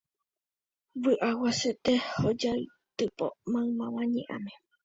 [1.03, 1.93] Vy'a guasuete
[2.27, 4.51] ojaitypo maymáva ñe'ãme.